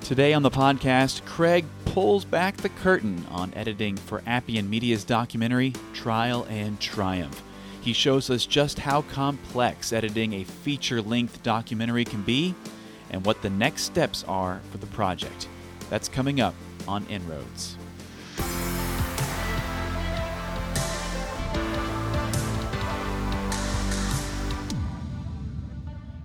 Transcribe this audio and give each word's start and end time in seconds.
Today 0.00 0.32
on 0.32 0.42
the 0.42 0.50
podcast, 0.50 1.24
Craig 1.26 1.66
pulls 1.84 2.24
back 2.24 2.56
the 2.56 2.70
curtain 2.70 3.26
on 3.30 3.52
editing 3.54 3.96
for 3.96 4.22
Appian 4.26 4.70
Media's 4.70 5.04
documentary, 5.04 5.74
Trial 5.92 6.46
and 6.48 6.80
Triumph. 6.80 7.42
He 7.82 7.92
shows 7.92 8.30
us 8.30 8.46
just 8.46 8.78
how 8.78 9.02
complex 9.02 9.92
editing 9.92 10.32
a 10.32 10.44
feature 10.44 11.02
length 11.02 11.42
documentary 11.42 12.06
can 12.06 12.22
be 12.22 12.54
and 13.10 13.24
what 13.26 13.42
the 13.42 13.50
next 13.50 13.82
steps 13.82 14.24
are 14.26 14.60
for 14.70 14.78
the 14.78 14.86
project. 14.86 15.46
That's 15.90 16.08
coming 16.08 16.40
up 16.40 16.54
on 16.86 17.04
Inroads. 17.06 17.76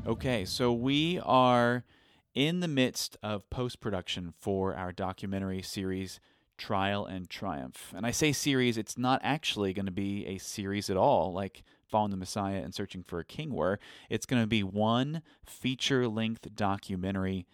Okay, 0.05 0.45
so 0.45 0.71
we 0.71 1.19
are 1.25 1.83
in 2.33 2.59
the 2.59 2.67
midst 2.67 3.17
of 3.21 3.49
post 3.49 3.79
production 3.79 4.33
for 4.39 4.75
our 4.75 4.91
documentary 4.91 5.61
series, 5.61 6.19
Trial 6.57 7.05
and 7.05 7.29
Triumph. 7.29 7.93
And 7.95 8.05
I 8.05 8.11
say 8.11 8.31
series, 8.31 8.77
it's 8.77 8.97
not 8.97 9.21
actually 9.23 9.73
going 9.73 9.85
to 9.85 9.91
be 9.91 10.25
a 10.25 10.37
series 10.37 10.89
at 10.89 10.97
all, 10.97 11.33
like 11.33 11.63
Following 11.87 12.11
the 12.11 12.17
Messiah 12.17 12.61
and 12.63 12.73
Searching 12.73 13.03
for 13.03 13.19
a 13.19 13.25
King 13.25 13.53
were. 13.53 13.79
It's 14.09 14.25
going 14.25 14.41
to 14.41 14.47
be 14.47 14.63
one 14.63 15.21
feature 15.45 16.07
length 16.07 16.47
documentary 16.55 17.45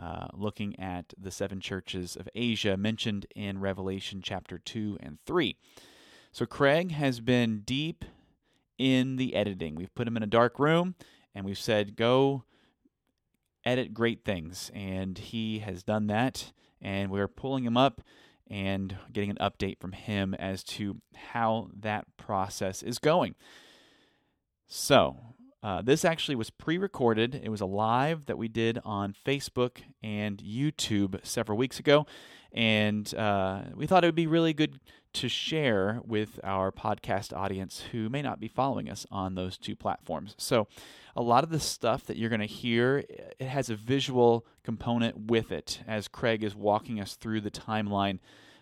uh, 0.00 0.28
looking 0.32 0.78
at 0.78 1.12
the 1.18 1.30
seven 1.30 1.60
churches 1.60 2.16
of 2.16 2.28
Asia 2.34 2.76
mentioned 2.76 3.26
in 3.36 3.60
Revelation 3.60 4.20
chapter 4.22 4.58
2 4.58 4.98
and 5.00 5.18
3. 5.26 5.56
So 6.32 6.46
Craig 6.46 6.92
has 6.92 7.20
been 7.20 7.60
deep 7.60 8.04
in 8.78 9.16
the 9.16 9.34
editing. 9.34 9.74
We've 9.74 9.94
put 9.94 10.08
him 10.08 10.16
in 10.16 10.22
a 10.22 10.26
dark 10.26 10.58
room 10.58 10.94
and 11.34 11.44
we've 11.44 11.58
said, 11.58 11.94
go 11.94 12.44
edit 13.64 13.94
great 13.94 14.24
things. 14.24 14.70
And 14.74 15.18
he 15.18 15.60
has 15.60 15.82
done 15.82 16.06
that. 16.08 16.52
And 16.80 17.10
we're 17.10 17.28
pulling 17.28 17.64
him 17.64 17.76
up 17.76 18.00
and 18.48 18.96
getting 19.12 19.30
an 19.30 19.38
update 19.40 19.80
from 19.80 19.92
him 19.92 20.34
as 20.34 20.62
to 20.64 21.00
how 21.14 21.70
that 21.78 22.06
process 22.16 22.82
is 22.82 22.98
going. 22.98 23.34
So, 24.66 25.16
uh, 25.62 25.80
this 25.80 26.04
actually 26.04 26.34
was 26.34 26.50
pre 26.50 26.76
recorded. 26.76 27.40
It 27.42 27.48
was 27.48 27.60
a 27.60 27.66
live 27.66 28.26
that 28.26 28.36
we 28.36 28.48
did 28.48 28.80
on 28.84 29.14
Facebook 29.24 29.78
and 30.02 30.38
YouTube 30.38 31.24
several 31.24 31.56
weeks 31.56 31.78
ago. 31.78 32.04
And 32.54 33.12
uh, 33.14 33.62
we 33.74 33.86
thought 33.86 34.04
it 34.04 34.08
would 34.08 34.14
be 34.14 34.26
really 34.26 34.52
good 34.52 34.78
to 35.14 35.28
share 35.28 36.00
with 36.04 36.40
our 36.42 36.72
podcast 36.72 37.36
audience 37.36 37.84
who 37.92 38.08
may 38.08 38.22
not 38.22 38.40
be 38.40 38.48
following 38.48 38.88
us 38.88 39.06
on 39.10 39.34
those 39.34 39.58
two 39.58 39.76
platforms. 39.76 40.34
So, 40.38 40.68
a 41.14 41.22
lot 41.22 41.44
of 41.44 41.50
the 41.50 41.60
stuff 41.60 42.04
that 42.06 42.16
you're 42.16 42.30
going 42.30 42.40
to 42.40 42.46
hear 42.46 43.04
it 43.08 43.42
has 43.42 43.68
a 43.68 43.76
visual 43.76 44.46
component 44.64 45.30
with 45.30 45.52
it 45.52 45.80
as 45.86 46.08
Craig 46.08 46.42
is 46.42 46.54
walking 46.54 46.98
us 46.98 47.16
through 47.16 47.42
the 47.42 47.50
timeline 47.50 48.18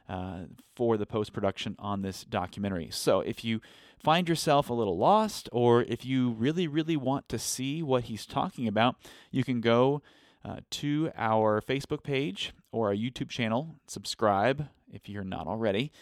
uh, 0.08 0.40
for 0.74 0.96
the 0.96 1.06
post 1.06 1.32
production 1.32 1.76
on 1.78 2.02
this 2.02 2.24
documentary. 2.24 2.88
So, 2.90 3.20
if 3.20 3.44
you 3.44 3.60
find 4.02 4.28
yourself 4.28 4.70
a 4.70 4.74
little 4.74 4.98
lost, 4.98 5.48
or 5.52 5.82
if 5.82 6.04
you 6.04 6.30
really, 6.30 6.66
really 6.66 6.96
want 6.96 7.28
to 7.28 7.38
see 7.38 7.82
what 7.82 8.04
he's 8.04 8.26
talking 8.26 8.66
about, 8.66 8.96
you 9.30 9.44
can 9.44 9.60
go 9.60 10.02
uh, 10.44 10.56
to 10.70 11.10
our 11.16 11.60
Facebook 11.60 12.02
page 12.02 12.52
or 12.72 12.88
our 12.88 12.94
YouTube 12.94 13.28
channel, 13.28 13.76
subscribe 13.86 14.68
if 14.92 15.08
you're 15.08 15.24
not 15.24 15.46
already, 15.46 15.92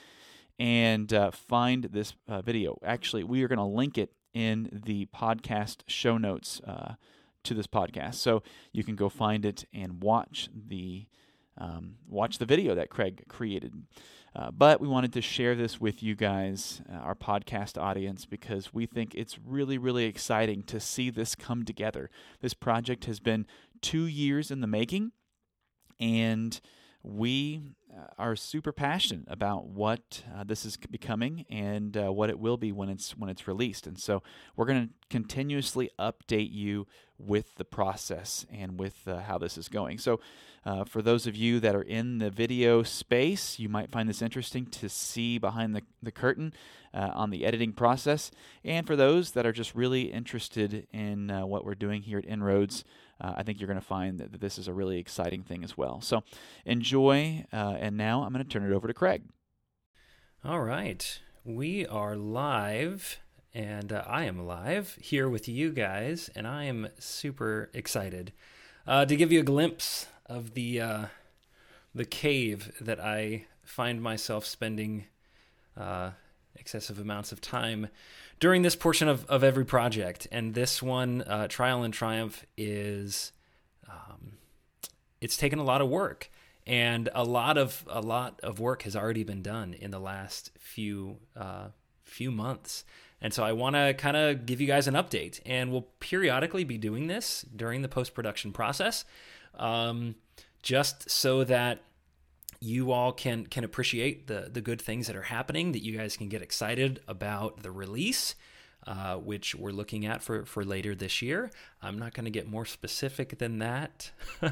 and 0.59 1.13
uh, 1.13 1.31
find 1.31 1.85
this 1.85 2.15
uh, 2.29 2.43
video. 2.43 2.79
Actually, 2.85 3.25
we 3.25 3.43
are 3.43 3.49
going 3.49 3.59
to 3.59 3.65
link 3.65 3.99
it 3.99 4.13
in 4.35 4.69
the 4.85 5.07
podcast 5.07 5.79
show 5.87 6.19
notes 6.19 6.61
uh, 6.67 6.95
to 7.45 7.55
this 7.55 7.67
podcast, 7.67 8.15
so 8.15 8.43
you 8.73 8.85
can 8.85 8.97
go 8.97 9.09
find 9.09 9.45
it 9.45 9.65
and 9.73 10.03
watch 10.03 10.49
the 10.55 11.07
um, 11.59 11.97
watch 12.09 12.39
the 12.39 12.47
video 12.47 12.75
that 12.75 12.91
Craig 12.91 13.25
created. 13.29 13.75
Uh, 14.35 14.51
but 14.51 14.81
we 14.81 14.87
wanted 14.87 15.13
to 15.13 15.23
share 15.23 15.55
this 15.55 15.81
with 15.81 16.03
you 16.03 16.15
guys, 16.15 16.83
uh, 16.93 16.97
our 16.97 17.15
podcast 17.15 17.81
audience, 17.81 18.25
because 18.25 18.73
we 18.73 18.87
think 18.87 19.15
it's 19.15 19.39
really, 19.45 19.79
really 19.79 20.05
exciting 20.05 20.63
to 20.63 20.79
see 20.79 21.11
this 21.11 21.35
come 21.35 21.65
together. 21.65 22.11
This 22.41 22.55
project 22.55 23.07
has 23.07 23.21
been 23.21 23.47
two 23.81 24.05
years 24.05 24.51
in 24.51 24.61
the 24.61 24.67
making, 24.67 25.13
and 25.99 26.61
we 27.03 27.63
uh, 27.93 28.07
are 28.19 28.37
super 28.37 28.71
passionate 28.71 29.25
about 29.29 29.67
what 29.67 30.23
uh, 30.37 30.45
this 30.45 30.65
is 30.65 30.77
becoming 30.77 31.47
and 31.49 31.97
uh, 31.97 32.13
what 32.13 32.29
it 32.29 32.39
will 32.39 32.57
be 32.57 32.71
when 32.71 32.89
it's 32.89 33.17
when 33.17 33.31
it's 33.31 33.49
released. 33.49 33.87
And 33.87 33.99
so 33.99 34.23
we're 34.57 34.67
going 34.67 34.89
to 34.89 34.95
continuously 35.09 35.91
update 35.99 36.53
you 36.53 36.87
with 37.19 37.57
the 37.57 37.65
process 37.65 38.47
and 38.51 38.79
with 38.79 39.07
uh, 39.07 39.19
how 39.21 39.39
this 39.39 39.59
is 39.59 39.69
going. 39.69 39.99
So 39.99 40.21
uh, 40.65 40.85
for 40.85 41.03
those 41.03 41.27
of 41.27 41.35
you 41.35 41.61
that 41.61 41.75
are 41.75 41.83
in 41.83 42.19
the 42.19 42.31
video 42.31 42.83
space, 42.83 43.59
you 43.59 43.69
might 43.69 43.91
find 43.91 44.09
this 44.09 44.23
interesting 44.23 44.67
to 44.67 44.89
see 44.89 45.39
behind 45.39 45.75
the, 45.75 45.83
the 46.03 46.13
curtain 46.13 46.53
uh, 46.95 47.11
on 47.15 47.31
the 47.31 47.45
editing 47.45 47.73
process. 47.73 48.31
And 48.65 48.87
for 48.87 48.97
those 48.97 49.33
that 49.33 49.47
are 49.47 49.53
just 49.53 49.75
really 49.75 50.13
interested 50.13 50.87
in 50.93 51.29
what 51.29 51.65
we're 51.65 51.75
doing 51.75 52.03
here 52.03 52.19
at 52.19 52.25
Inroads, 52.25 52.85
uh, 53.21 53.35
I 53.37 53.43
think 53.43 53.61
you're 53.61 53.69
going 53.69 53.81
to 53.81 53.87
find 53.87 54.19
that, 54.19 54.33
that, 54.33 54.41
this 54.41 54.59
is 54.59 54.69
a 54.69 54.73
really 54.73 54.99
exciting 54.99 55.43
thing 55.43 55.65
as 55.65 55.77
well. 55.77 56.01
So 56.01 56.23
enjoy. 56.65 57.45
Uh, 57.53 57.77
and 57.79 57.97
now 57.97 58.23
I'm 58.23 58.33
going 58.33 58.45
to 58.45 58.51
turn 58.51 58.71
it 58.71 58.75
over 58.75 58.87
to 58.87 58.95
Craig. 58.95 59.23
All 60.45 60.61
right. 60.61 61.21
We 61.45 61.87
are 61.87 62.17
live, 62.17 63.21
and 63.55 63.93
uh, 63.93 64.05
I 64.07 64.25
am 64.25 64.47
live 64.47 64.97
here 65.01 65.29
with 65.29 65.49
you 65.49 65.73
guys, 65.73 66.31
and 66.35 66.47
I 66.47 66.65
am 66.65 66.89
super 66.99 67.71
excited 67.73 68.33
uh, 68.87 69.05
to 69.07 69.17
give 69.17 69.33
you 69.33 69.41
a 69.41 69.45
glimpse 69.45 70.07
of 70.27 70.55
the 70.55 70.81
uh, 70.81 71.05
the 71.95 72.05
cave 72.05 72.73
that 72.81 73.01
I 73.01 73.47
find 73.65 74.03
myself 74.03 74.45
spending 74.45 75.07
uh, 75.77 76.11
excessive 76.55 76.99
amounts 76.99 77.33
of 77.33 77.41
time 77.41 77.89
during 78.41 78.63
this 78.63 78.77
portion 78.77 79.09
of, 79.09 79.25
of 79.27 79.43
every 79.43 79.65
project. 79.65 80.27
And 80.31 80.55
this 80.55 80.83
one, 80.83 81.23
uh, 81.23 81.49
Trial 81.49 81.83
and 81.83 81.93
Triumph, 81.93 82.45
is 82.57 83.33
um, 83.89 84.33
it's 85.21 85.37
taken 85.37 85.59
a 85.59 85.65
lot 85.65 85.81
of 85.81 85.89
work, 85.89 86.31
and 86.67 87.09
a 87.15 87.25
lot 87.25 87.57
of 87.57 87.85
a 87.89 88.01
lot 88.01 88.41
of 88.43 88.61
work 88.61 88.83
has 88.83 88.95
already 88.95 89.25
been 89.25 89.43
done 89.43 89.75
in 89.75 89.91
the 89.91 90.01
last 90.01 90.51
few 90.59 91.17
uh, 91.37 91.69
few 92.09 92.31
months. 92.31 92.85
And 93.21 93.35
so 93.35 93.43
I 93.43 93.53
want 93.53 93.75
to 93.75 93.95
kind 93.95 94.17
of 94.17 94.47
give 94.47 94.61
you 94.61 94.67
guys 94.67 94.87
an 94.87 94.95
update, 94.95 95.41
and 95.45 95.73
we'll 95.73 95.89
periodically 95.99 96.65
be 96.65 96.79
doing 96.79 97.09
this 97.09 97.45
during 97.55 97.83
the 97.83 97.89
post 97.89 98.15
production 98.15 98.53
process, 98.53 99.05
um, 99.59 100.15
just 100.63 101.11
so 101.11 101.43
that 101.45 101.81
you 102.61 102.93
all 102.93 103.13
can 103.13 103.47
can 103.47 103.65
appreciate 103.65 104.27
the 104.27 104.49
the 104.53 104.61
good 104.61 104.81
things 104.81 105.07
that 105.07 105.17
are 105.17 105.23
happening 105.23 105.73
that 105.73 105.83
you 105.83 105.97
guys 105.97 106.17
can 106.17 106.29
get 106.29 106.43
excited 106.43 107.01
about 107.07 107.63
the 107.63 107.71
release 107.71 108.35
uh, 108.87 109.17
which 109.17 109.55
we're 109.55 109.71
looking 109.71 110.05
at 110.05 110.23
for 110.23 110.45
for 110.45 110.65
later 110.65 110.95
this 110.95 111.23
year 111.23 111.51
i'm 111.83 111.99
not 111.99 112.15
going 112.15 112.25
to 112.25 112.31
get 112.31 112.49
more 112.49 112.65
specific 112.65 113.39
than 113.39 113.59
that 113.59 114.11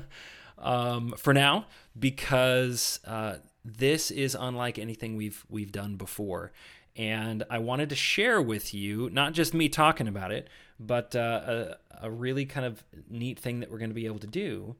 um, 0.59 1.13
for 1.17 1.35
now 1.35 1.67
because 1.99 3.01
uh, 3.07 3.37
this 3.65 4.11
is 4.13 4.37
unlike 4.39 4.79
anything 4.79 5.17
we've 5.17 5.45
we've 5.49 5.73
done 5.73 5.97
before 5.97 6.53
and 6.97 7.45
i 7.51 7.59
wanted 7.59 7.89
to 7.89 7.95
share 7.95 8.41
with 8.41 8.73
you 8.75 9.09
not 9.13 9.33
just 9.33 9.55
me 9.55 9.69
talking 9.69 10.09
about 10.09 10.31
it 10.33 10.49
but 10.79 11.17
uh, 11.17 11.75
a, 12.01 12.07
a 12.07 12.11
really 12.11 12.45
kind 12.45 12.67
of 12.67 12.85
neat 13.09 13.39
thing 13.39 13.61
that 13.61 13.71
we're 13.71 13.79
going 13.79 13.91
to 13.91 13.95
be 13.95 14.07
able 14.07 14.19
to 14.19 14.27
do 14.27 14.77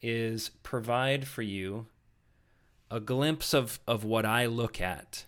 is 0.00 0.50
provide 0.62 1.26
for 1.26 1.42
you 1.42 1.86
a 2.90 3.00
glimpse 3.00 3.54
of 3.54 3.80
of 3.86 4.04
what 4.04 4.26
I 4.26 4.46
look 4.46 4.80
at 4.80 5.24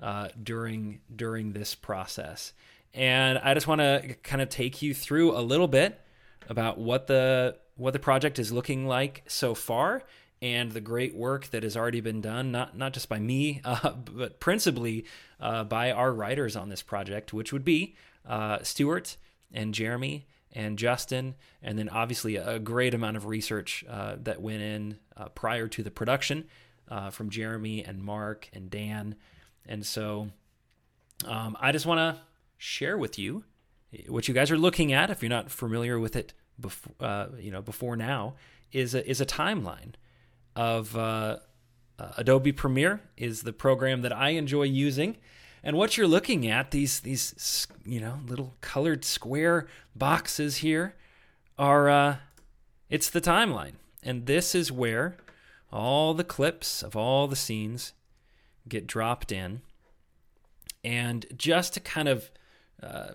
uh, 0.00 0.28
during 0.42 1.00
during 1.14 1.52
this 1.52 1.74
process. 1.74 2.52
And 2.94 3.38
I 3.38 3.54
just 3.54 3.66
want 3.66 3.80
to 3.80 4.16
kind 4.22 4.42
of 4.42 4.48
take 4.48 4.82
you 4.82 4.94
through 4.94 5.36
a 5.36 5.40
little 5.40 5.68
bit 5.68 6.00
about 6.48 6.78
what 6.78 7.06
the 7.06 7.56
what 7.76 7.92
the 7.92 7.98
project 7.98 8.38
is 8.38 8.52
looking 8.52 8.86
like 8.86 9.24
so 9.26 9.54
far 9.54 10.04
and 10.42 10.72
the 10.72 10.80
great 10.80 11.14
work 11.14 11.46
that 11.50 11.62
has 11.62 11.76
already 11.76 12.00
been 12.00 12.20
done, 12.20 12.50
not 12.50 12.76
not 12.76 12.92
just 12.92 13.08
by 13.08 13.20
me, 13.20 13.62
uh, 13.64 13.92
but 13.92 14.40
principally 14.40 15.06
uh, 15.40 15.64
by 15.64 15.92
our 15.92 16.12
writers 16.12 16.56
on 16.56 16.68
this 16.68 16.82
project, 16.82 17.32
which 17.32 17.52
would 17.52 17.64
be 17.64 17.94
uh, 18.28 18.58
Stuart 18.62 19.16
and 19.52 19.72
Jeremy 19.72 20.26
and 20.54 20.78
Justin, 20.78 21.34
and 21.62 21.78
then 21.78 21.88
obviously 21.88 22.36
a 22.36 22.58
great 22.58 22.92
amount 22.92 23.16
of 23.16 23.24
research 23.24 23.84
uh, 23.88 24.16
that 24.20 24.42
went 24.42 24.60
in 24.60 24.98
uh, 25.16 25.28
prior 25.28 25.66
to 25.68 25.82
the 25.82 25.90
production 25.90 26.44
uh, 26.88 27.08
from 27.08 27.30
Jeremy 27.30 27.82
and 27.82 28.02
Mark 28.02 28.50
and 28.52 28.68
Dan. 28.68 29.14
And 29.64 29.86
so 29.86 30.28
um, 31.26 31.56
I 31.58 31.72
just 31.72 31.86
want 31.86 31.98
to 31.98 32.20
share 32.58 32.98
with 32.98 33.18
you 33.18 33.44
what 34.08 34.28
you 34.28 34.34
guys 34.34 34.50
are 34.50 34.58
looking 34.58 34.92
at, 34.92 35.08
if 35.08 35.22
you're 35.22 35.30
not 35.30 35.50
familiar 35.50 35.98
with 35.98 36.16
it 36.16 36.34
before, 36.60 37.30
you 37.38 37.50
know, 37.50 37.62
before 37.62 37.96
now, 37.96 38.34
is 38.72 38.94
a, 38.94 39.08
is 39.08 39.20
a 39.22 39.26
timeline 39.26 39.94
of 40.54 40.96
uh, 40.96 41.38
uh, 41.98 42.12
Adobe 42.16 42.52
Premiere 42.52 43.00
is 43.16 43.42
the 43.42 43.52
program 43.52 44.02
that 44.02 44.12
I 44.12 44.30
enjoy 44.30 44.64
using. 44.64 45.16
And 45.62 45.76
what 45.76 45.96
you're 45.96 46.08
looking 46.08 46.48
at, 46.48 46.72
these 46.72 47.00
these 47.00 47.66
you 47.84 48.00
know 48.00 48.18
little 48.26 48.54
colored 48.60 49.04
square 49.04 49.68
boxes 49.94 50.58
here, 50.58 50.96
are 51.58 51.88
uh, 51.88 52.16
it's 52.90 53.08
the 53.08 53.20
timeline, 53.20 53.74
and 54.02 54.26
this 54.26 54.54
is 54.54 54.72
where 54.72 55.16
all 55.70 56.14
the 56.14 56.24
clips 56.24 56.82
of 56.82 56.96
all 56.96 57.28
the 57.28 57.36
scenes 57.36 57.92
get 58.68 58.86
dropped 58.86 59.32
in. 59.32 59.62
And 60.84 61.26
just 61.36 61.74
to 61.74 61.80
kind 61.80 62.08
of 62.08 62.30
uh, 62.82 63.12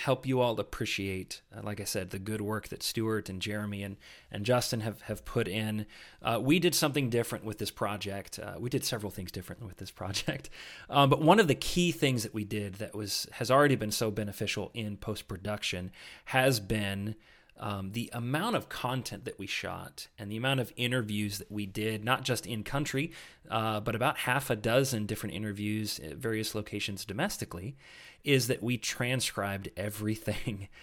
help 0.00 0.26
you 0.26 0.40
all 0.40 0.58
appreciate, 0.58 1.42
uh, 1.54 1.60
like 1.62 1.78
I 1.78 1.84
said, 1.84 2.08
the 2.08 2.18
good 2.18 2.40
work 2.40 2.68
that 2.68 2.82
Stuart 2.82 3.28
and 3.28 3.40
Jeremy 3.40 3.82
and, 3.82 3.98
and 4.32 4.46
Justin 4.46 4.80
have, 4.80 5.02
have 5.02 5.26
put 5.26 5.46
in. 5.46 5.84
Uh, 6.22 6.38
we 6.40 6.58
did 6.58 6.74
something 6.74 7.10
different 7.10 7.44
with 7.44 7.58
this 7.58 7.70
project. 7.70 8.38
Uh, 8.38 8.54
we 8.58 8.70
did 8.70 8.82
several 8.82 9.10
things 9.10 9.30
different 9.30 9.62
with 9.62 9.76
this 9.76 9.90
project. 10.00 10.48
Um, 10.88 11.10
but 11.10 11.20
one 11.20 11.38
of 11.38 11.48
the 11.48 11.54
key 11.54 11.92
things 11.92 12.22
that 12.22 12.32
we 12.32 12.44
did 12.44 12.76
that 12.76 12.94
was 12.94 13.28
has 13.32 13.50
already 13.50 13.76
been 13.76 13.92
so 13.92 14.10
beneficial 14.10 14.70
in 14.72 14.96
post 14.96 15.28
production 15.28 15.90
has 16.26 16.60
been 16.60 17.14
um, 17.60 17.92
the 17.92 18.10
amount 18.14 18.56
of 18.56 18.70
content 18.70 19.26
that 19.26 19.38
we 19.38 19.46
shot 19.46 20.08
and 20.18 20.32
the 20.32 20.36
amount 20.36 20.60
of 20.60 20.72
interviews 20.76 21.38
that 21.38 21.52
we 21.52 21.66
did, 21.66 22.02
not 22.02 22.24
just 22.24 22.46
in 22.46 22.64
country, 22.64 23.12
uh, 23.50 23.78
but 23.80 23.94
about 23.94 24.18
half 24.18 24.48
a 24.48 24.56
dozen 24.56 25.04
different 25.04 25.34
interviews 25.34 26.00
at 26.00 26.16
various 26.16 26.54
locations 26.54 27.04
domestically, 27.04 27.76
is 28.24 28.46
that 28.48 28.62
we 28.62 28.76
transcribed 28.76 29.68
everything. 29.76 30.68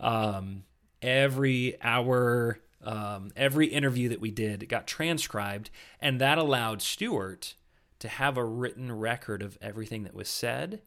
Um, 0.00 0.64
every 1.02 1.76
hour, 1.82 2.58
um, 2.82 3.30
every 3.36 3.66
interview 3.66 4.08
that 4.08 4.22
we 4.22 4.30
did 4.30 4.66
got 4.66 4.86
transcribed, 4.86 5.68
and 6.00 6.18
that 6.18 6.38
allowed 6.38 6.80
Stuart 6.80 7.56
to 7.98 8.08
have 8.08 8.38
a 8.38 8.44
written 8.44 8.90
record 8.90 9.42
of 9.42 9.58
everything 9.60 10.04
that 10.04 10.14
was 10.14 10.30
said 10.30 10.80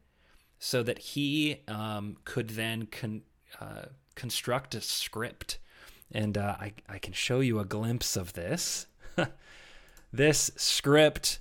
so 0.57 0.81
that 0.81 0.98
he 0.98 1.62
um, 1.68 2.18
could 2.25 2.50
then 2.50 2.88
con- 2.88 3.21
uh, 3.59 3.85
construct 4.15 4.75
a 4.75 4.81
script. 4.81 5.59
And 6.11 6.37
uh, 6.37 6.55
I, 6.59 6.73
I 6.87 6.99
can 6.99 7.13
show 7.13 7.39
you 7.39 7.59
a 7.59 7.65
glimpse 7.65 8.15
of 8.15 8.33
this. 8.33 8.87
this 10.13 10.51
script, 10.55 11.39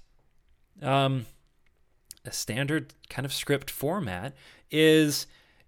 um, 0.82 1.26
a 2.24 2.32
standard 2.32 2.94
kind 3.08 3.26
of 3.26 3.32
script 3.32 3.70
format, 3.70 4.34
is 4.70 5.26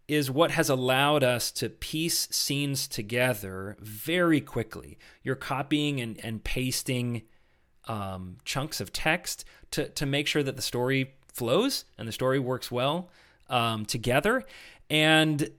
is 0.09 0.31
what 0.31 0.53
has 0.53 0.69
allowed 0.69 1.25
us 1.25 1.51
to 1.51 1.69
piece 1.69 2.29
scenes 2.31 2.87
together 2.87 3.77
very 3.81 4.41
quickly. 4.41 4.99
You're 5.25 5.35
copying 5.35 6.01
and, 6.01 6.19
and 6.23 6.45
pasting 6.45 7.23
um, 7.89 8.37
chunks 8.45 8.81
of 8.81 8.93
text 8.93 9.45
to, 9.73 9.89
to 9.89 10.07
make 10.07 10.29
sure 10.29 10.45
that 10.45 10.55
the 10.55 10.63
story 10.63 11.15
flows 11.27 11.85
and 11.99 12.07
the 12.07 12.13
story 12.13 12.39
works 12.39 12.71
well 12.71 13.11
um, 13.51 13.85
together. 13.85 14.45
And 14.89 15.51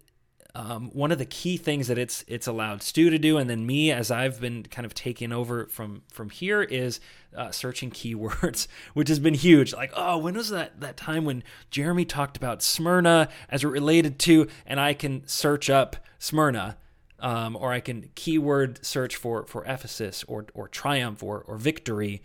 um, 0.57 0.89
one 0.91 1.11
of 1.11 1.19
the 1.19 1.25
key 1.25 1.55
things 1.55 1.87
that 1.87 1.99
it's 1.99 2.25
it's 2.27 2.47
allowed 2.47 2.81
Stu 2.81 3.11
to 3.11 3.19
do, 3.19 3.37
and 3.37 3.47
then 3.47 3.67
me 3.67 3.91
as 3.91 4.09
I've 4.09 4.41
been 4.41 4.63
kind 4.63 4.87
of 4.87 4.95
taking 4.95 5.31
over 5.31 5.67
from 5.67 6.01
from 6.11 6.31
here 6.31 6.63
is 6.63 6.99
uh, 7.35 7.51
searching 7.51 7.91
keywords, 7.91 8.67
which 8.95 9.07
has 9.09 9.19
been 9.19 9.35
huge. 9.35 9.71
Like, 9.71 9.91
oh, 9.95 10.17
when 10.17 10.33
was 10.33 10.49
that 10.49 10.81
that 10.81 10.97
time 10.97 11.25
when 11.25 11.43
Jeremy 11.69 12.05
talked 12.05 12.37
about 12.37 12.63
Smyrna 12.63 13.29
as 13.49 13.63
it 13.63 13.67
related 13.67 14.17
to, 14.19 14.47
and 14.65 14.79
I 14.79 14.95
can 14.95 15.27
search 15.27 15.69
up 15.69 15.95
Smyrna. 16.17 16.77
Um, 17.19 17.55
or 17.55 17.73
I 17.73 17.79
can 17.79 18.11
keyword 18.13 18.85
search 18.85 19.15
for 19.15 19.45
for 19.47 19.63
Ephesus 19.65 20.23
or 20.27 20.45
or 20.53 20.67
triumph 20.67 21.23
or 21.23 21.43
or 21.47 21.57
victory, 21.57 22.21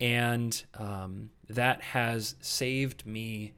and 0.00 0.64
um, 0.78 1.30
that 1.48 1.82
has 1.82 2.36
saved 2.40 3.04
me 3.04 3.54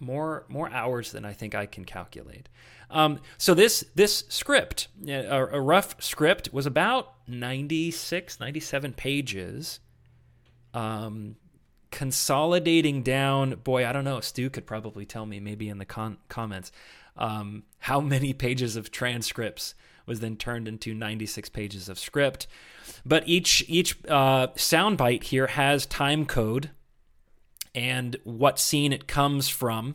more 0.00 0.44
more 0.48 0.70
hours 0.70 1.12
than 1.12 1.24
I 1.24 1.32
think 1.32 1.54
I 1.54 1.66
can 1.66 1.84
calculate. 1.84 2.48
Um, 2.90 3.20
so 3.38 3.54
this 3.54 3.84
this 3.94 4.24
script, 4.28 4.88
a, 5.06 5.48
a, 5.52 5.60
rough 5.60 6.00
script, 6.00 6.52
was 6.52 6.66
about 6.66 7.14
96, 7.26 8.38
97 8.38 8.92
pages. 8.92 9.80
Um, 10.72 11.36
consolidating 11.90 13.02
down, 13.02 13.54
boy, 13.64 13.86
I 13.86 13.92
don't 13.92 14.04
know. 14.04 14.20
Stu 14.20 14.50
could 14.50 14.66
probably 14.66 15.06
tell 15.06 15.24
me 15.24 15.40
maybe 15.40 15.68
in 15.68 15.78
the 15.78 15.84
con- 15.84 16.18
comments 16.28 16.70
um, 17.16 17.64
how 17.78 18.00
many 18.14 18.32
pages 18.32 18.76
of 18.76 18.90
transcripts 18.90 19.74
was 20.04 20.20
then 20.20 20.36
turned 20.36 20.68
into 20.68 20.94
96 20.94 21.48
pages 21.48 21.88
of 21.88 21.98
script. 21.98 22.46
But 23.04 23.26
each 23.26 23.64
each 23.66 23.98
uh, 24.08 24.48
soundbite 24.48 25.24
here 25.24 25.48
has 25.48 25.86
time 25.86 26.26
code 26.26 26.70
and 27.76 28.16
what 28.24 28.58
scene 28.58 28.92
it 28.92 29.06
comes 29.06 29.48
from. 29.48 29.94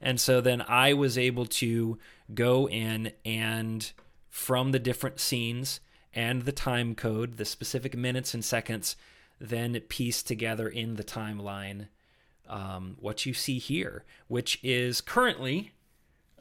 And 0.00 0.18
so 0.18 0.40
then 0.40 0.64
I 0.66 0.94
was 0.94 1.18
able 1.18 1.44
to 1.46 1.98
go 2.32 2.66
in 2.66 3.12
and 3.24 3.92
from 4.30 4.72
the 4.72 4.78
different 4.78 5.20
scenes 5.20 5.80
and 6.14 6.42
the 6.42 6.52
time 6.52 6.94
code, 6.94 7.36
the 7.36 7.44
specific 7.44 7.94
minutes 7.94 8.32
and 8.32 8.44
seconds, 8.44 8.96
then 9.38 9.78
piece 9.88 10.22
together 10.22 10.66
in 10.66 10.96
the 10.96 11.04
timeline 11.04 11.88
um, 12.48 12.96
what 12.98 13.26
you 13.26 13.34
see 13.34 13.58
here, 13.58 14.04
which 14.26 14.58
is 14.62 15.00
currently 15.00 15.72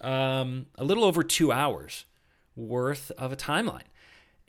um, 0.02 0.68
a 0.76 0.84
little 0.84 1.04
over 1.04 1.24
two 1.24 1.52
hours 1.52 2.06
worth 2.56 3.12
of 3.18 3.32
a 3.32 3.36
timeline. 3.36 3.84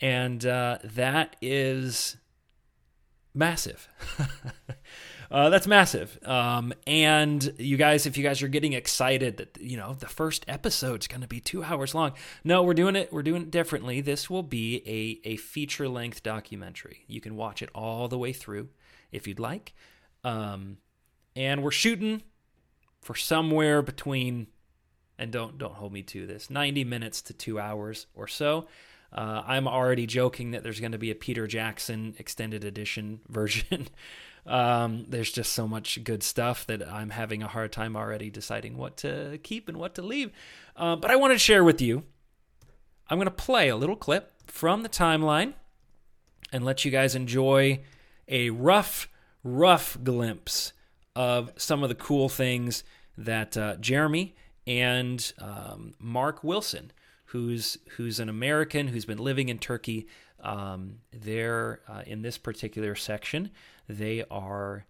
And 0.00 0.46
uh, 0.46 0.78
that 0.82 1.36
is 1.42 2.16
massive. 3.34 3.88
Uh, 5.30 5.48
that's 5.48 5.68
massive. 5.68 6.18
Um, 6.26 6.72
and 6.86 7.54
you 7.56 7.76
guys, 7.76 8.04
if 8.04 8.16
you 8.16 8.24
guys 8.24 8.42
are 8.42 8.48
getting 8.48 8.72
excited 8.72 9.36
that 9.36 9.58
you 9.60 9.76
know 9.76 9.94
the 9.94 10.08
first 10.08 10.44
episode's 10.48 11.06
going 11.06 11.20
to 11.20 11.28
be 11.28 11.40
two 11.40 11.62
hours 11.62 11.94
long, 11.94 12.12
no, 12.42 12.62
we're 12.62 12.74
doing 12.74 12.96
it. 12.96 13.12
We're 13.12 13.22
doing 13.22 13.42
it 13.42 13.50
differently. 13.50 14.00
This 14.00 14.28
will 14.28 14.42
be 14.42 14.82
a 14.86 15.28
a 15.28 15.36
feature 15.36 15.88
length 15.88 16.22
documentary. 16.22 17.04
You 17.06 17.20
can 17.20 17.36
watch 17.36 17.62
it 17.62 17.70
all 17.74 18.08
the 18.08 18.18
way 18.18 18.32
through 18.32 18.70
if 19.12 19.28
you'd 19.28 19.38
like. 19.38 19.72
Um, 20.24 20.78
and 21.36 21.62
we're 21.62 21.70
shooting 21.70 22.22
for 23.00 23.14
somewhere 23.14 23.82
between, 23.82 24.48
and 25.16 25.30
don't 25.30 25.58
don't 25.58 25.74
hold 25.74 25.92
me 25.92 26.02
to 26.02 26.26
this, 26.26 26.50
ninety 26.50 26.82
minutes 26.82 27.22
to 27.22 27.32
two 27.34 27.60
hours 27.60 28.06
or 28.14 28.26
so. 28.26 28.66
Uh, 29.12 29.42
I'm 29.44 29.66
already 29.66 30.06
joking 30.06 30.52
that 30.52 30.62
there's 30.62 30.78
going 30.78 30.92
to 30.92 30.98
be 30.98 31.10
a 31.10 31.16
Peter 31.16 31.46
Jackson 31.46 32.14
extended 32.18 32.64
edition 32.64 33.20
version 33.28 33.88
um, 34.50 35.06
there's 35.08 35.30
just 35.30 35.52
so 35.52 35.68
much 35.68 36.02
good 36.02 36.24
stuff 36.24 36.66
that 36.66 36.86
I'm 36.86 37.10
having 37.10 37.40
a 37.40 37.46
hard 37.46 37.70
time 37.70 37.94
already 37.94 38.30
deciding 38.30 38.76
what 38.76 38.96
to 38.98 39.38
keep 39.44 39.68
and 39.68 39.78
what 39.78 39.94
to 39.94 40.02
leave. 40.02 40.32
Uh, 40.76 40.96
but 40.96 41.12
I 41.12 41.16
want 41.16 41.32
to 41.32 41.38
share 41.38 41.62
with 41.62 41.80
you. 41.80 42.02
I'm 43.08 43.18
going 43.18 43.26
to 43.26 43.30
play 43.30 43.68
a 43.68 43.76
little 43.76 43.94
clip 43.94 44.32
from 44.48 44.82
the 44.82 44.88
timeline 44.88 45.54
and 46.52 46.64
let 46.64 46.84
you 46.84 46.90
guys 46.90 47.14
enjoy 47.14 47.80
a 48.26 48.50
rough, 48.50 49.08
rough 49.44 49.96
glimpse 50.02 50.72
of 51.14 51.52
some 51.56 51.84
of 51.84 51.88
the 51.88 51.94
cool 51.94 52.28
things 52.28 52.82
that 53.16 53.56
uh, 53.56 53.76
Jeremy 53.76 54.34
and 54.66 55.32
um, 55.38 55.94
Mark 56.00 56.42
Wilson, 56.42 56.90
who's 57.26 57.78
who's 57.96 58.18
an 58.18 58.28
American 58.28 58.88
who's 58.88 59.04
been 59.04 59.18
living 59.18 59.48
in 59.48 59.58
Turkey, 59.58 60.08
um, 60.42 60.96
uh, 61.26 62.02
in 62.06 62.22
this 62.22 62.38
particular 62.38 62.94
section 62.94 63.50
they 63.88 64.24
are 64.30 64.86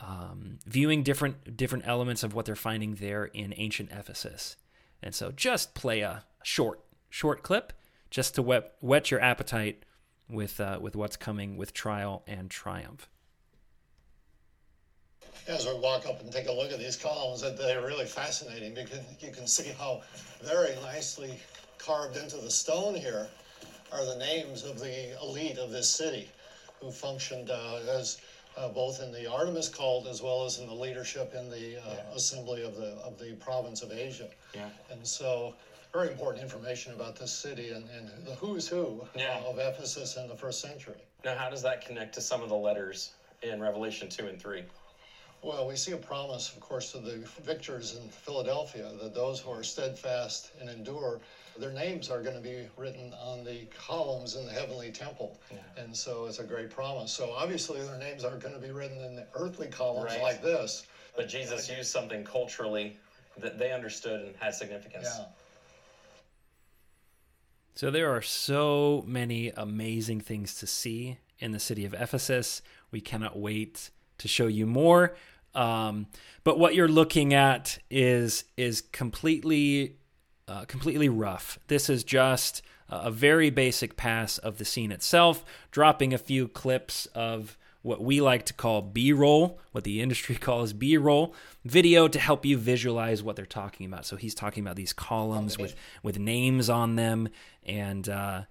um, 0.00 0.58
viewing 0.66 1.02
different 1.02 1.56
different 1.56 1.86
elements 1.86 2.22
of 2.22 2.34
what 2.34 2.46
they're 2.46 2.56
finding 2.56 2.94
there 2.96 3.26
in 3.26 3.54
ancient 3.56 3.90
Ephesus. 3.92 4.56
And 5.02 5.14
so 5.14 5.30
just 5.30 5.74
play 5.74 6.00
a 6.00 6.24
short 6.42 6.80
short 7.08 7.42
clip 7.42 7.72
just 8.10 8.34
to 8.34 8.42
whet 8.42 9.10
your 9.10 9.20
appetite 9.20 9.84
with 10.28 10.60
uh, 10.60 10.78
with 10.80 10.96
what's 10.96 11.16
coming 11.16 11.56
with 11.56 11.72
trial 11.72 12.22
and 12.26 12.50
triumph. 12.50 13.08
As 15.48 15.66
we 15.66 15.74
walk 15.74 16.06
up 16.06 16.20
and 16.20 16.30
take 16.30 16.48
a 16.48 16.52
look 16.52 16.70
at 16.70 16.78
these 16.78 16.96
columns, 16.96 17.42
they're 17.42 17.82
really 17.82 18.04
fascinating 18.04 18.74
because 18.74 19.00
you 19.20 19.32
can 19.32 19.46
see 19.46 19.72
how 19.78 20.02
very 20.42 20.76
nicely 20.82 21.38
carved 21.78 22.16
into 22.16 22.36
the 22.36 22.50
stone 22.50 22.94
here 22.94 23.28
are 23.92 24.04
the 24.04 24.16
names 24.16 24.64
of 24.64 24.78
the 24.78 25.20
elite 25.22 25.58
of 25.58 25.70
this 25.70 25.88
city 25.88 26.28
who 26.80 26.90
functioned 26.90 27.50
uh, 27.50 27.80
as 27.88 28.20
uh, 28.56 28.68
both 28.68 29.00
in 29.00 29.12
the 29.12 29.30
Artemis 29.30 29.68
cult 29.68 30.06
as 30.06 30.22
well 30.22 30.44
as 30.44 30.58
in 30.58 30.66
the 30.66 30.74
leadership 30.74 31.34
in 31.34 31.48
the 31.50 31.76
uh, 31.76 31.94
yeah. 31.94 32.14
assembly 32.14 32.62
of 32.62 32.76
the 32.76 32.92
of 33.04 33.18
the 33.18 33.32
province 33.34 33.82
of 33.82 33.92
Asia. 33.92 34.28
Yeah. 34.54 34.68
And 34.90 35.06
so, 35.06 35.54
very 35.92 36.08
important 36.08 36.42
information 36.42 36.92
about 36.92 37.16
this 37.16 37.32
city 37.32 37.70
and, 37.70 37.84
and 37.96 38.26
the 38.26 38.34
who's 38.34 38.68
who 38.68 39.02
yeah. 39.14 39.40
of 39.46 39.58
Ephesus 39.58 40.16
in 40.16 40.28
the 40.28 40.36
first 40.36 40.60
century. 40.60 41.00
Now, 41.24 41.36
how 41.36 41.50
does 41.50 41.62
that 41.62 41.84
connect 41.84 42.14
to 42.14 42.20
some 42.20 42.42
of 42.42 42.48
the 42.48 42.56
letters 42.56 43.10
in 43.42 43.60
Revelation 43.60 44.08
two 44.08 44.26
and 44.26 44.40
three? 44.40 44.64
Well, 45.42 45.66
we 45.66 45.76
see 45.76 45.92
a 45.92 45.96
promise, 45.96 46.52
of 46.52 46.60
course, 46.60 46.92
to 46.92 46.98
the 46.98 47.26
victors 47.42 47.96
in 47.96 48.08
Philadelphia 48.10 48.90
that 49.00 49.14
those 49.14 49.40
who 49.40 49.50
are 49.50 49.62
steadfast 49.62 50.52
and 50.60 50.68
endure 50.68 51.20
their 51.58 51.72
names 51.72 52.10
are 52.10 52.22
going 52.22 52.36
to 52.36 52.42
be 52.42 52.66
written 52.76 53.14
on 53.22 53.44
the 53.44 53.66
columns 53.86 54.36
in 54.36 54.44
the 54.46 54.52
heavenly 54.52 54.92
temple. 54.92 55.38
Yeah. 55.50 55.58
And 55.82 55.96
so 55.96 56.26
it's 56.26 56.40
a 56.40 56.44
great 56.44 56.70
promise. 56.70 57.10
So 57.10 57.32
obviously 57.32 57.80
their 57.82 57.98
names 57.98 58.24
aren't 58.24 58.40
going 58.40 58.54
to 58.54 58.60
be 58.60 58.70
written 58.70 58.98
in 59.02 59.16
the 59.16 59.26
earthly 59.34 59.68
columns 59.68 60.12
right. 60.12 60.22
like 60.22 60.42
this. 60.42 60.86
But 61.16 61.28
Jesus 61.28 61.70
used 61.70 61.90
something 61.90 62.22
culturally 62.22 62.96
that 63.38 63.58
they 63.58 63.72
understood 63.72 64.20
and 64.20 64.36
had 64.36 64.54
significance. 64.54 65.08
Yeah. 65.18 65.24
So 67.74 67.90
there 67.90 68.14
are 68.14 68.22
so 68.22 69.04
many 69.06 69.52
amazing 69.56 70.20
things 70.20 70.54
to 70.56 70.66
see 70.66 71.18
in 71.38 71.52
the 71.52 71.60
city 71.60 71.86
of 71.86 71.94
Ephesus. 71.94 72.60
We 72.90 73.00
cannot 73.00 73.38
wait 73.38 73.90
to 74.20 74.28
show 74.28 74.46
you 74.46 74.66
more. 74.66 75.16
Um, 75.54 76.06
but 76.44 76.58
what 76.58 76.74
you're 76.74 76.88
looking 76.88 77.34
at 77.34 77.78
is 77.90 78.44
is 78.56 78.80
completely 78.80 79.96
uh, 80.48 80.64
completely 80.64 81.08
rough. 81.08 81.58
This 81.66 81.90
is 81.90 82.04
just 82.04 82.62
a 82.88 83.10
very 83.10 83.50
basic 83.50 83.96
pass 83.96 84.38
of 84.38 84.58
the 84.58 84.64
scene 84.64 84.90
itself, 84.90 85.44
dropping 85.70 86.12
a 86.12 86.18
few 86.18 86.48
clips 86.48 87.06
of 87.14 87.56
what 87.82 88.02
we 88.02 88.20
like 88.20 88.44
to 88.46 88.52
call 88.52 88.82
B 88.82 89.12
roll, 89.12 89.60
what 89.72 89.84
the 89.84 90.00
industry 90.00 90.34
calls 90.40 90.72
B 90.72 90.96
roll 90.96 91.34
video 91.64 92.08
to 92.08 92.18
help 92.18 92.44
you 92.44 92.58
visualize 92.58 93.22
what 93.22 93.36
they're 93.36 93.46
talking 93.46 93.86
about. 93.86 94.06
So 94.06 94.16
he's 94.16 94.34
talking 94.34 94.64
about 94.64 94.76
these 94.76 94.92
columns 94.92 95.56
with, 95.56 95.74
with 96.02 96.18
names 96.18 96.68
on 96.68 96.96
them 96.96 97.28
and, 97.64 98.08
uh, 98.08 98.42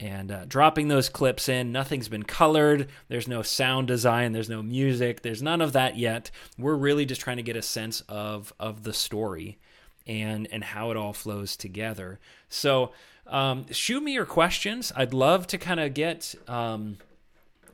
and 0.00 0.32
uh, 0.32 0.44
dropping 0.46 0.88
those 0.88 1.08
clips 1.08 1.48
in. 1.48 1.72
Nothing's 1.72 2.08
been 2.08 2.24
colored. 2.24 2.88
There's 3.08 3.28
no 3.28 3.42
sound 3.42 3.86
design. 3.86 4.32
There's 4.32 4.48
no 4.48 4.62
music. 4.62 5.22
There's 5.22 5.42
none 5.42 5.60
of 5.60 5.72
that 5.72 5.96
yet. 5.96 6.30
We're 6.58 6.74
really 6.74 7.06
just 7.06 7.20
trying 7.20 7.36
to 7.36 7.42
get 7.42 7.56
a 7.56 7.62
sense 7.62 8.02
of 8.08 8.52
of 8.58 8.82
the 8.82 8.92
story 8.92 9.58
and 10.06 10.48
and 10.50 10.64
how 10.64 10.90
it 10.90 10.96
all 10.96 11.12
flows 11.12 11.56
together. 11.56 12.18
So 12.48 12.92
um, 13.26 13.66
shoot 13.70 14.02
me 14.02 14.12
your 14.12 14.26
questions. 14.26 14.92
I'd 14.94 15.14
love 15.14 15.46
to 15.48 15.58
kind 15.58 15.80
of 15.80 15.94
get 15.94 16.34
um, 16.48 16.98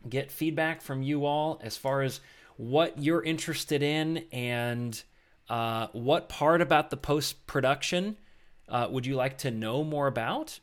get 0.08 0.30
feedback 0.30 0.82
from 0.82 1.02
you 1.02 1.24
all 1.26 1.60
as 1.62 1.76
far 1.76 2.02
as 2.02 2.20
what 2.56 2.98
you're 2.98 3.22
interested 3.22 3.82
in 3.82 4.24
and 4.32 5.02
uh, 5.48 5.88
what 5.92 6.28
part 6.28 6.60
about 6.60 6.90
the 6.90 6.96
post 6.96 7.46
production 7.46 8.16
uh, 8.68 8.86
would 8.90 9.06
you 9.06 9.16
like 9.16 9.38
to 9.38 9.50
know 9.50 9.82
more 9.82 10.06
about. 10.06 10.60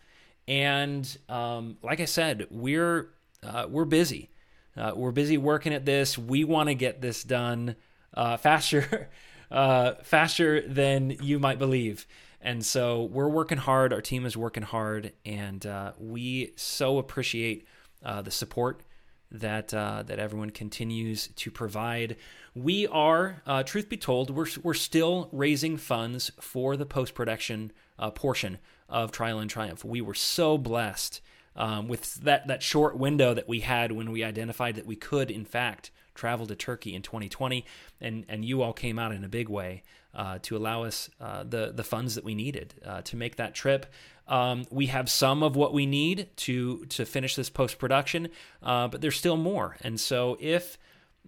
And 0.47 1.17
um, 1.27 1.77
like 1.83 1.99
I 1.99 2.05
said, 2.05 2.47
we're 2.49 3.09
uh, 3.43 3.67
we're 3.69 3.85
busy. 3.85 4.29
Uh, 4.75 4.93
we're 4.95 5.11
busy 5.11 5.37
working 5.37 5.73
at 5.73 5.85
this. 5.85 6.17
We 6.17 6.43
want 6.43 6.69
to 6.69 6.75
get 6.75 7.01
this 7.01 7.23
done 7.23 7.75
uh, 8.13 8.37
faster, 8.37 9.09
uh, 9.51 9.93
faster 10.03 10.61
than 10.61 11.11
you 11.21 11.39
might 11.39 11.59
believe. 11.59 12.07
And 12.39 12.65
so 12.65 13.03
we're 13.03 13.29
working 13.29 13.57
hard. 13.57 13.91
Our 13.91 14.01
team 14.01 14.25
is 14.25 14.37
working 14.37 14.63
hard, 14.63 15.11
and 15.25 15.65
uh, 15.65 15.93
we 15.99 16.53
so 16.55 16.99
appreciate 16.99 17.67
uh, 18.03 18.21
the 18.21 18.31
support 18.31 18.83
that 19.31 19.73
uh, 19.73 20.03
that 20.03 20.19
everyone 20.19 20.51
continues 20.51 21.27
to 21.27 21.51
provide. 21.51 22.15
We 22.55 22.87
are, 22.87 23.41
uh, 23.45 23.63
truth 23.63 23.89
be 23.89 23.97
told, 23.97 24.29
we're 24.29 24.47
we're 24.63 24.73
still 24.73 25.29
raising 25.31 25.77
funds 25.77 26.31
for 26.39 26.77
the 26.77 26.85
post 26.85 27.13
production 27.13 27.71
uh, 27.99 28.11
portion 28.11 28.57
of 28.89 29.11
Trial 29.11 29.39
and 29.39 29.49
Triumph. 29.49 29.83
We 29.83 30.01
were 30.01 30.13
so 30.13 30.57
blessed 30.57 31.21
um, 31.55 31.87
with 31.87 32.15
that 32.15 32.47
that 32.47 32.63
short 32.63 32.97
window 32.97 33.33
that 33.33 33.47
we 33.47 33.61
had 33.61 33.91
when 33.91 34.11
we 34.11 34.23
identified 34.23 34.75
that 34.75 34.85
we 34.85 34.95
could, 34.95 35.29
in 35.29 35.45
fact, 35.45 35.91
travel 36.17 36.45
to 36.47 36.55
Turkey 36.55 36.93
in 36.93 37.01
2020, 37.01 37.65
and 38.01 38.25
and 38.27 38.43
you 38.43 38.61
all 38.61 38.73
came 38.73 38.99
out 38.99 39.13
in 39.13 39.23
a 39.23 39.29
big 39.29 39.47
way 39.47 39.83
uh, 40.13 40.39
to 40.41 40.57
allow 40.57 40.83
us 40.83 41.09
uh, 41.21 41.43
the 41.43 41.71
the 41.73 41.83
funds 41.83 42.15
that 42.15 42.23
we 42.23 42.35
needed 42.35 42.73
uh, 42.85 43.01
to 43.03 43.15
make 43.15 43.37
that 43.37 43.55
trip. 43.55 43.85
Um, 44.27 44.65
we 44.69 44.87
have 44.87 45.09
some 45.09 45.43
of 45.43 45.55
what 45.55 45.73
we 45.73 45.85
need 45.85 46.29
to 46.37 46.85
to 46.85 47.05
finish 47.05 47.35
this 47.35 47.49
post 47.49 47.77
production, 47.77 48.29
uh, 48.61 48.87
but 48.87 48.99
there's 48.99 49.15
still 49.15 49.37
more. 49.37 49.77
And 49.81 49.99
so 49.99 50.37
if 50.41 50.77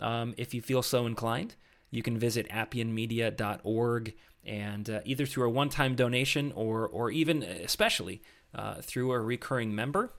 um, 0.01 0.33
if 0.37 0.53
you 0.53 0.61
feel 0.61 0.81
so 0.81 1.05
inclined, 1.05 1.55
you 1.91 2.01
can 2.01 2.17
visit 2.17 2.49
appianmedia.org 2.49 4.13
and 4.45 4.89
uh, 4.89 4.99
either 5.05 5.25
through 5.25 5.45
a 5.45 5.49
one 5.49 5.69
time 5.69 5.95
donation 5.95 6.51
or 6.55 6.87
or 6.87 7.11
even 7.11 7.43
especially 7.43 8.21
through 8.81 9.11
a 9.11 9.19
recurring 9.19 9.75
member. 9.75 10.11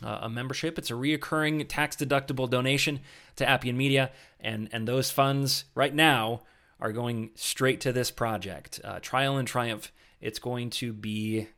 Uh, 0.00 0.18
a 0.22 0.28
membership. 0.28 0.78
It's 0.78 0.90
a 0.90 0.94
reoccurring 0.94 1.66
tax 1.68 1.96
deductible 1.96 2.48
donation 2.48 3.00
to 3.34 3.48
Appian 3.48 3.76
Media, 3.76 4.12
and 4.38 4.68
and 4.70 4.86
those 4.86 5.10
funds 5.10 5.64
right 5.74 5.92
now 5.92 6.42
are 6.78 6.92
going 6.92 7.30
straight 7.34 7.80
to 7.80 7.92
this 7.92 8.12
project, 8.12 8.80
uh, 8.84 9.00
Trial 9.00 9.36
and 9.36 9.48
Triumph. 9.48 9.90
It's 10.20 10.38
going 10.38 10.70
to 10.70 10.92
be. 10.92 11.48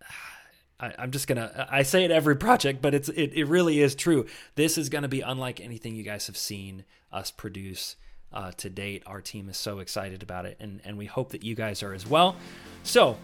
I, 0.80 0.94
I'm 0.98 1.10
just 1.10 1.26
gonna. 1.26 1.66
I 1.70 1.82
say 1.82 2.04
it 2.04 2.10
every 2.10 2.36
project, 2.36 2.80
but 2.80 2.94
it's 2.94 3.10
it, 3.10 3.32
it 3.34 3.44
really 3.44 3.80
is 3.80 3.94
true. 3.94 4.24
This 4.54 4.78
is 4.78 4.88
gonna 4.88 5.08
be 5.08 5.20
unlike 5.20 5.60
anything 5.60 5.94
you 5.94 6.04
guys 6.04 6.28
have 6.28 6.38
seen 6.38 6.86
us 7.12 7.30
produce 7.30 7.96
uh, 8.32 8.52
to 8.58 8.70
date. 8.70 9.02
Our 9.06 9.20
team 9.20 9.48
is 9.48 9.56
so 9.56 9.78
excited 9.78 10.22
about 10.22 10.46
it, 10.46 10.56
and 10.60 10.80
and 10.84 10.96
we 10.98 11.06
hope 11.06 11.30
that 11.30 11.42
you 11.42 11.54
guys 11.54 11.82
are 11.82 11.92
as 11.92 12.06
well. 12.06 12.36
So, 12.84 13.16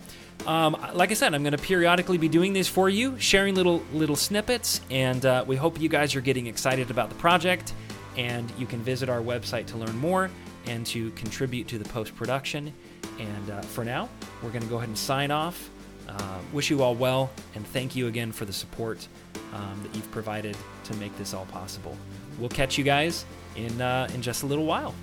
um, 0.47 0.77
like 0.95 1.11
I 1.11 1.15
said, 1.15 1.35
I'm 1.35 1.43
going 1.43 1.57
to 1.57 1.63
periodically 1.63 2.19
be 2.19 2.29
doing 2.29 2.53
these 2.53 2.69
for 2.69 2.89
you, 2.89 3.19
sharing 3.19 3.55
little 3.55 3.83
little 3.93 4.17
snippets, 4.17 4.81
and 4.91 5.25
uh, 5.25 5.45
we 5.47 5.57
hope 5.57 5.81
you 5.81 5.89
guys 5.89 6.15
are 6.15 6.21
getting 6.21 6.47
excited 6.47 6.91
about 6.91 7.09
the 7.09 7.17
project. 7.17 7.73
And 8.17 8.51
you 8.59 8.67
can 8.67 8.81
visit 8.81 9.09
our 9.09 9.21
website 9.21 9.67
to 9.67 9.77
learn 9.77 9.97
more 9.97 10.29
and 10.67 10.85
to 10.87 11.11
contribute 11.13 11.69
to 11.69 11.79
the 11.79 11.89
post 11.89 12.17
production. 12.17 12.75
And 13.21 13.51
uh, 13.51 13.61
for 13.61 13.85
now, 13.85 14.09
we're 14.43 14.51
going 14.51 14.63
to 14.63 14.69
go 14.69 14.77
ahead 14.77 14.89
and 14.89 14.99
sign 14.99 15.31
off. 15.31 15.71
Uh, 16.09 16.39
wish 16.53 16.69
you 16.69 16.83
all 16.83 16.95
well, 16.95 17.31
and 17.55 17.67
thank 17.69 17.95
you 17.95 18.07
again 18.07 18.33
for 18.33 18.45
the 18.45 18.53
support 18.53 19.07
um, 19.53 19.81
that 19.83 19.95
you've 19.95 20.11
provided 20.11 20.57
to 20.85 20.95
make 20.95 21.17
this 21.19 21.35
all 21.35 21.47
possible. 21.47 21.97
We'll 22.39 22.49
catch 22.49 22.79
you 22.79 22.85
guys 22.85 23.25
in 23.57 23.81
uh, 23.81 24.09
in 24.15 24.23
just 24.23 24.43
a 24.43 24.47
little 24.47 24.65
while. 24.65 24.95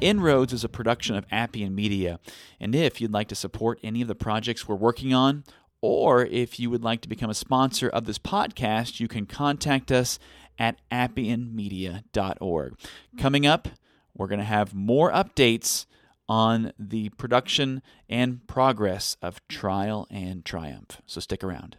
Inroads 0.00 0.52
is 0.52 0.62
a 0.62 0.68
production 0.68 1.16
of 1.16 1.26
Appian 1.32 1.74
Media, 1.74 2.20
and 2.60 2.72
if 2.72 3.00
you'd 3.00 3.12
like 3.12 3.26
to 3.28 3.34
support 3.34 3.80
any 3.82 4.00
of 4.00 4.06
the 4.06 4.14
projects 4.14 4.68
we're 4.68 4.76
working 4.76 5.12
on, 5.12 5.42
or 5.80 6.24
if 6.24 6.60
you 6.60 6.70
would 6.70 6.84
like 6.84 7.00
to 7.00 7.08
become 7.08 7.30
a 7.30 7.34
sponsor 7.34 7.88
of 7.88 8.04
this 8.04 8.18
podcast, 8.18 9.00
you 9.00 9.08
can 9.08 9.26
contact 9.26 9.90
us 9.90 10.20
at 10.56 10.78
appianmedia.org. 10.92 12.74
Coming 13.16 13.46
up, 13.46 13.68
we're 14.14 14.28
going 14.28 14.38
to 14.38 14.44
have 14.44 14.72
more 14.72 15.10
updates 15.10 15.86
on 16.28 16.72
the 16.78 17.08
production 17.10 17.82
and 18.08 18.46
progress 18.46 19.16
of 19.22 19.46
Trial 19.48 20.06
and 20.10 20.44
Triumph. 20.44 21.00
So 21.06 21.20
stick 21.20 21.42
around. 21.42 21.76